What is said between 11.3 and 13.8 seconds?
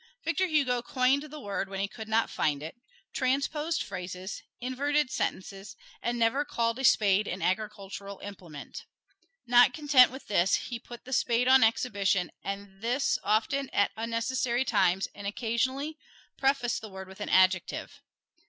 on exhibition and this often